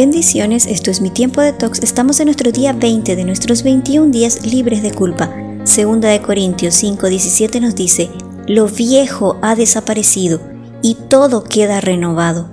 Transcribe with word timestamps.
Bendiciones, 0.00 0.64
esto 0.64 0.90
es 0.90 1.02
mi 1.02 1.10
tiempo 1.10 1.42
de 1.42 1.52
tox. 1.52 1.80
Estamos 1.82 2.20
en 2.20 2.24
nuestro 2.24 2.50
día 2.52 2.72
20 2.72 3.16
de 3.16 3.22
nuestros 3.22 3.62
21 3.62 4.10
días 4.10 4.46
libres 4.46 4.82
de 4.82 4.92
culpa. 4.92 5.30
Segunda 5.64 6.08
de 6.08 6.22
Corintios 6.22 6.74
5, 6.76 7.06
17 7.06 7.60
nos 7.60 7.74
dice, 7.74 8.08
lo 8.46 8.66
viejo 8.66 9.36
ha 9.42 9.54
desaparecido 9.54 10.40
y 10.80 10.94
todo 10.94 11.44
queda 11.44 11.82
renovado. 11.82 12.48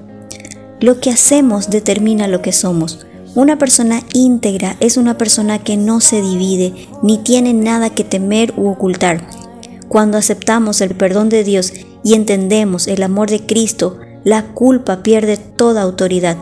Lo 0.82 1.00
que 1.00 1.10
hacemos 1.10 1.70
determina 1.70 2.28
lo 2.28 2.42
que 2.42 2.52
somos. 2.52 3.06
Una 3.34 3.58
persona 3.58 4.04
íntegra 4.14 4.76
es 4.82 4.98
una 4.98 5.18
persona 5.18 5.64
que 5.64 5.78
no 5.78 6.02
se 6.02 6.22
divide 6.22 6.74
ni 7.02 7.18
tiene 7.18 7.54
nada 7.54 7.92
que 7.92 8.04
temer 8.04 8.54
u 8.58 8.68
ocultar. 8.68 9.26
Cuando 9.88 10.18
aceptamos 10.18 10.82
el 10.82 10.96
perdón 10.96 11.30
de 11.30 11.46
Dios 11.46 11.72
y 12.04 12.16
entendemos 12.16 12.90
el 12.90 13.04
amor 13.04 13.30
de 13.30 13.46
Cristo, 13.46 14.00
la 14.26 14.48
culpa 14.48 15.02
pierde 15.02 15.38
toda 15.38 15.82
autoridad. 15.82 16.36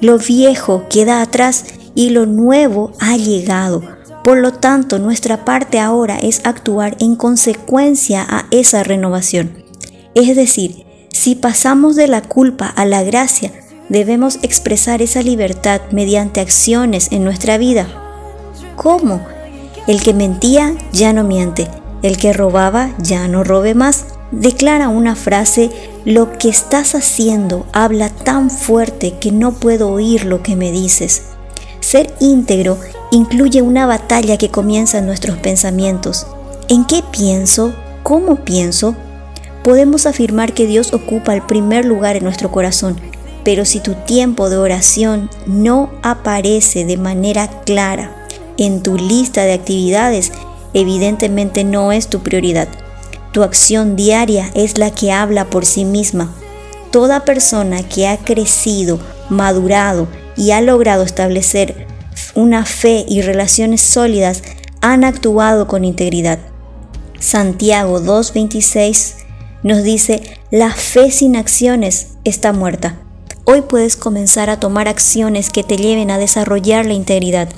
Lo 0.00 0.18
viejo 0.18 0.86
queda 0.88 1.22
atrás 1.22 1.64
y 1.94 2.10
lo 2.10 2.26
nuevo 2.26 2.92
ha 3.00 3.16
llegado. 3.16 3.82
Por 4.22 4.38
lo 4.38 4.52
tanto, 4.52 4.98
nuestra 4.98 5.44
parte 5.44 5.80
ahora 5.80 6.18
es 6.18 6.42
actuar 6.44 6.96
en 7.00 7.16
consecuencia 7.16 8.24
a 8.28 8.46
esa 8.50 8.84
renovación. 8.84 9.64
Es 10.14 10.36
decir, 10.36 10.84
si 11.10 11.34
pasamos 11.34 11.96
de 11.96 12.08
la 12.08 12.22
culpa 12.22 12.66
a 12.66 12.84
la 12.84 13.02
gracia, 13.02 13.52
debemos 13.88 14.38
expresar 14.42 15.02
esa 15.02 15.22
libertad 15.22 15.80
mediante 15.90 16.40
acciones 16.40 17.08
en 17.10 17.24
nuestra 17.24 17.58
vida. 17.58 17.88
¿Cómo? 18.76 19.26
El 19.86 20.02
que 20.02 20.14
mentía 20.14 20.74
ya 20.92 21.12
no 21.12 21.24
miente, 21.24 21.66
el 22.02 22.18
que 22.18 22.32
robaba 22.32 22.94
ya 22.98 23.26
no 23.26 23.42
robe 23.42 23.74
más. 23.74 24.04
Declara 24.30 24.90
una 24.90 25.16
frase, 25.16 25.70
lo 26.04 26.36
que 26.36 26.50
estás 26.50 26.94
haciendo 26.94 27.66
habla 27.72 28.10
tan 28.10 28.50
fuerte 28.50 29.14
que 29.18 29.32
no 29.32 29.52
puedo 29.52 29.90
oír 29.90 30.26
lo 30.26 30.42
que 30.42 30.54
me 30.54 30.70
dices. 30.70 31.22
Ser 31.80 32.12
íntegro 32.20 32.78
incluye 33.10 33.62
una 33.62 33.86
batalla 33.86 34.36
que 34.36 34.50
comienza 34.50 34.98
en 34.98 35.06
nuestros 35.06 35.38
pensamientos. 35.38 36.26
¿En 36.68 36.84
qué 36.84 37.02
pienso? 37.10 37.74
¿Cómo 38.02 38.36
pienso? 38.44 38.94
Podemos 39.64 40.04
afirmar 40.04 40.52
que 40.52 40.66
Dios 40.66 40.92
ocupa 40.92 41.34
el 41.34 41.42
primer 41.42 41.86
lugar 41.86 42.16
en 42.16 42.24
nuestro 42.24 42.50
corazón, 42.50 43.00
pero 43.44 43.64
si 43.64 43.80
tu 43.80 43.94
tiempo 43.94 44.50
de 44.50 44.58
oración 44.58 45.30
no 45.46 45.90
aparece 46.02 46.84
de 46.84 46.98
manera 46.98 47.48
clara 47.64 48.26
en 48.58 48.82
tu 48.82 48.96
lista 48.96 49.44
de 49.44 49.54
actividades, 49.54 50.32
evidentemente 50.74 51.64
no 51.64 51.92
es 51.92 52.08
tu 52.08 52.20
prioridad. 52.20 52.68
Tu 53.32 53.42
acción 53.42 53.96
diaria 53.96 54.50
es 54.54 54.78
la 54.78 54.90
que 54.90 55.12
habla 55.12 55.50
por 55.50 55.66
sí 55.66 55.84
misma. 55.84 56.34
Toda 56.90 57.24
persona 57.24 57.82
que 57.82 58.08
ha 58.08 58.16
crecido, 58.16 58.98
madurado 59.28 60.08
y 60.36 60.52
ha 60.52 60.60
logrado 60.60 61.02
establecer 61.02 61.86
una 62.34 62.64
fe 62.64 63.04
y 63.08 63.22
relaciones 63.22 63.80
sólidas 63.80 64.42
han 64.80 65.04
actuado 65.04 65.66
con 65.66 65.84
integridad. 65.84 66.38
Santiago 67.20 68.00
2.26 68.00 69.14
nos 69.62 69.82
dice, 69.82 70.22
la 70.50 70.70
fe 70.70 71.10
sin 71.10 71.36
acciones 71.36 72.12
está 72.24 72.52
muerta. 72.52 73.00
Hoy 73.44 73.62
puedes 73.62 73.96
comenzar 73.96 74.50
a 74.50 74.60
tomar 74.60 74.88
acciones 74.88 75.50
que 75.50 75.64
te 75.64 75.76
lleven 75.76 76.10
a 76.10 76.18
desarrollar 76.18 76.86
la 76.86 76.94
integridad. 76.94 77.48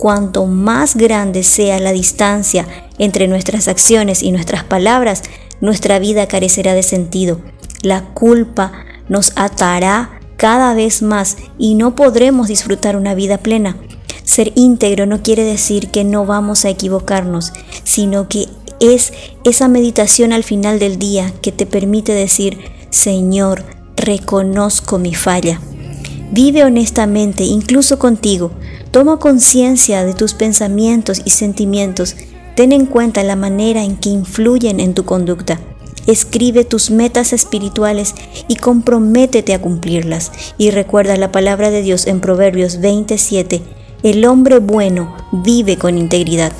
Cuanto 0.00 0.46
más 0.46 0.96
grande 0.96 1.42
sea 1.42 1.78
la 1.78 1.92
distancia 1.92 2.66
entre 2.96 3.28
nuestras 3.28 3.68
acciones 3.68 4.22
y 4.22 4.32
nuestras 4.32 4.64
palabras, 4.64 5.22
nuestra 5.60 5.98
vida 5.98 6.26
carecerá 6.26 6.72
de 6.72 6.82
sentido. 6.82 7.42
La 7.82 8.06
culpa 8.14 8.72
nos 9.10 9.32
atará 9.36 10.18
cada 10.38 10.72
vez 10.72 11.02
más 11.02 11.36
y 11.58 11.74
no 11.74 11.96
podremos 11.96 12.48
disfrutar 12.48 12.96
una 12.96 13.12
vida 13.12 13.36
plena. 13.36 13.76
Ser 14.24 14.52
íntegro 14.54 15.04
no 15.04 15.22
quiere 15.22 15.44
decir 15.44 15.90
que 15.90 16.02
no 16.02 16.24
vamos 16.24 16.64
a 16.64 16.70
equivocarnos, 16.70 17.52
sino 17.84 18.26
que 18.26 18.48
es 18.80 19.12
esa 19.44 19.68
meditación 19.68 20.32
al 20.32 20.44
final 20.44 20.78
del 20.78 20.98
día 20.98 21.30
que 21.42 21.52
te 21.52 21.66
permite 21.66 22.14
decir, 22.14 22.58
Señor, 22.88 23.66
reconozco 23.96 24.96
mi 24.96 25.14
falla. 25.14 25.60
Vive 26.32 26.64
honestamente, 26.64 27.42
incluso 27.42 27.98
contigo. 27.98 28.50
Toma 28.90 29.18
conciencia 29.18 30.04
de 30.04 30.14
tus 30.14 30.34
pensamientos 30.34 31.22
y 31.24 31.30
sentimientos. 31.30 32.16
Ten 32.56 32.72
en 32.72 32.86
cuenta 32.86 33.22
la 33.22 33.36
manera 33.36 33.84
en 33.84 33.96
que 33.96 34.08
influyen 34.08 34.80
en 34.80 34.94
tu 34.94 35.04
conducta. 35.04 35.60
Escribe 36.08 36.64
tus 36.64 36.90
metas 36.90 37.32
espirituales 37.32 38.16
y 38.48 38.56
comprométete 38.56 39.54
a 39.54 39.60
cumplirlas. 39.60 40.32
Y 40.58 40.72
recuerda 40.72 41.16
la 41.16 41.30
palabra 41.30 41.70
de 41.70 41.82
Dios 41.82 42.08
en 42.08 42.20
Proverbios 42.20 42.80
27. 42.80 43.62
El 44.02 44.24
hombre 44.24 44.58
bueno 44.58 45.16
vive 45.30 45.76
con 45.76 45.96
integridad. 45.96 46.52